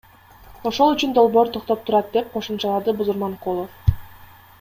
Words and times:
Ошол 0.69 0.93
үчүн 0.93 1.11
долбоор 1.17 1.51
токтоп 1.57 1.83
турат,— 1.89 2.09
деп 2.15 2.31
кошумчалады 2.37 2.95
Бузурманкулов. 3.03 4.01